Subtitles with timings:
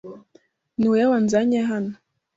[0.77, 1.93] Niwowe wanzanye hano.